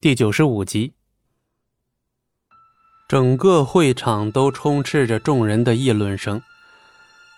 [0.00, 0.92] 第九十五集。
[3.08, 6.40] 整个会场都充斥着众人的议论声，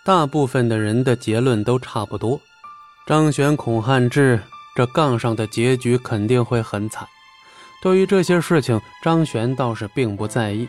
[0.05, 2.39] 大部分的人的结论都差不多：
[3.07, 4.39] 张玄、孔汉志
[4.75, 7.03] 这杠上的结局肯定会很惨。
[7.81, 10.67] 对于这些事情，张玄倒是并不在意，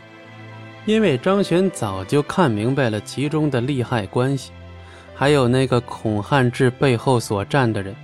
[0.87, 4.51] 因为张玄早就看明白了其中的利害关系，
[5.13, 7.95] 还有那个孔汉志背后所站的人。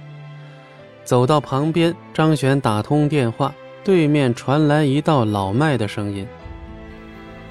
[1.04, 3.52] 走到旁边，张玄打通电话。
[3.84, 6.28] 对面传来一道老迈的声音：“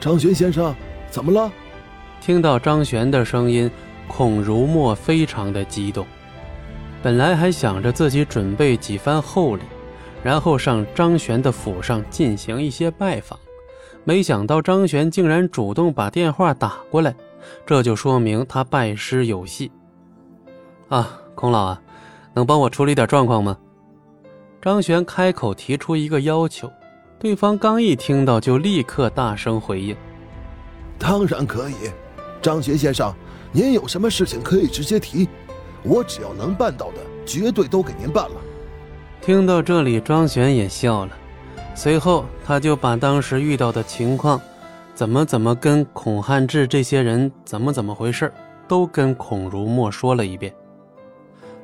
[0.01, 0.75] 张玄先生，
[1.11, 1.51] 怎么了？”
[2.21, 3.71] 听到张玄的声音，
[4.07, 6.07] 孔如墨非常的激动。
[7.03, 9.63] 本来还想着自己准备几番厚礼，
[10.23, 13.39] 然后上张玄的府上进行一些拜访，
[14.05, 17.15] 没想到张玄竟然主动把电话打过来，
[17.65, 19.71] 这就说明他拜师有戏。
[20.89, 21.81] 啊，孔老啊，
[22.35, 23.57] 能帮我处理点状况吗？
[24.61, 26.71] 张璇开口提出一个要求，
[27.17, 29.97] 对方刚一听到就立刻大声回应
[30.99, 31.75] ：“当然可以，
[32.43, 33.15] 张璇先生，
[33.53, 35.29] 您有什么事情可以直接提，
[35.85, 38.35] 我只要能办到的，绝对都给您办了。”
[39.23, 41.13] 听到这里，张璇也笑了，
[41.77, 44.41] 随后他就把当时遇到的情况，
[44.93, 48.33] 怎么怎么跟孔汉志这些人怎么怎么回事，
[48.67, 50.53] 都跟孔如墨说了一遍。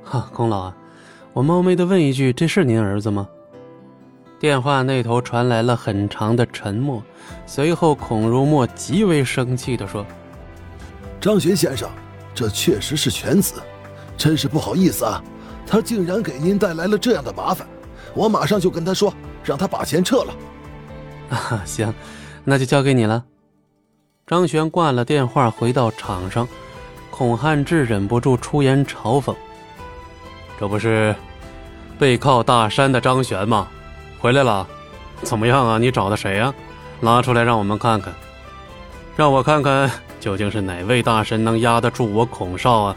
[0.04, 0.76] 哈，孔老啊。
[1.34, 3.28] 我冒昧的问一句，这是您儿子吗？
[4.38, 7.02] 电话那头传来了很长的沉默，
[7.44, 10.06] 随后孔如墨极为生气的说
[11.20, 11.90] ：“张巡先生，
[12.32, 13.60] 这确实是犬子，
[14.16, 15.20] 真是不好意思啊，
[15.66, 17.66] 他竟然给您带来了这样的麻烦，
[18.14, 19.12] 我马上就跟他说，
[19.42, 20.34] 让他把钱撤了。”
[21.36, 21.92] 啊，行，
[22.44, 23.24] 那就交给你了。
[24.24, 26.46] 张璇挂了电话，回到场上，
[27.10, 29.34] 孔汉志忍不住出言嘲讽。
[30.58, 31.14] 这不是
[31.98, 33.68] 背靠大山的张玄吗？
[34.18, 34.66] 回来了，
[35.22, 35.78] 怎么样啊？
[35.78, 36.54] 你找的谁呀？
[37.00, 38.14] 拿出来让我们看看，
[39.16, 42.96] 让我看看究竟是哪位大神能压得住我孔少啊？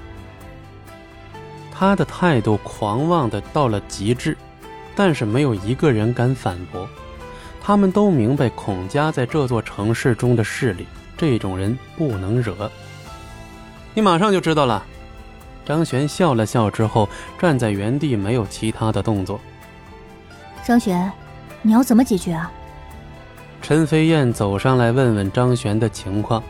[1.73, 4.37] 他的态度狂妄的到了极致，
[4.95, 6.87] 但是没有一个人敢反驳。
[7.61, 10.87] 他们都明白孔家在这座城市中的势力，
[11.17, 12.71] 这种人不能惹。
[13.93, 14.85] 你马上就知道了。
[15.67, 19.37] 张璇笑了笑之后，站在原地，没有其他的动作。
[20.63, 21.11] 张璇，
[21.61, 22.49] 你要怎么解决啊？
[23.61, 26.41] 陈飞燕走上来问问张璇的情况，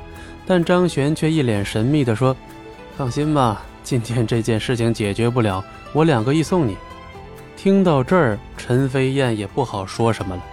[0.46, 2.38] 但张璇却一脸神秘地说
[2.96, 6.78] ：“放心吧，今天这件事情解决不了，我两个亿送你。”
[7.58, 10.44] 听到这儿，陈飞燕也不好说什么了。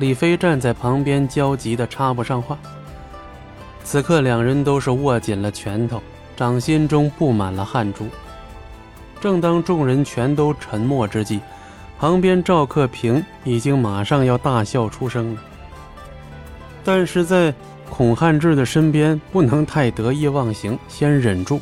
[0.00, 2.58] 李飞站在旁边，焦急的插不上话。
[3.84, 6.02] 此刻，两人都是握紧了拳头。
[6.40, 8.06] 掌心中布满了汗珠。
[9.20, 11.38] 正当众人全都沉默之际，
[11.98, 15.42] 旁边赵克平已经马上要大笑出声了。
[16.82, 17.54] 但是在
[17.90, 21.60] 孔汉志的身边，不能太得意忘形，先忍住。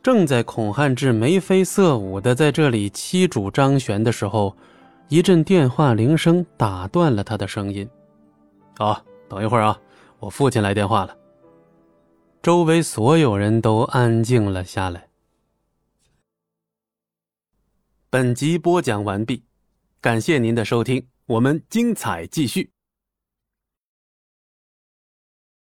[0.00, 4.54] 正在孔汉志眉飞色舞的在这里欺主张璇的时候，
[5.08, 7.88] 一阵电话铃声打断了他的声音。
[8.78, 9.76] 好，等一会儿啊，
[10.20, 11.16] 我父亲来电话了。
[12.42, 15.08] 周围所有人都安静了下来。
[18.10, 19.44] 本集播讲完毕，
[20.00, 22.72] 感谢您的收听，我们精彩继续。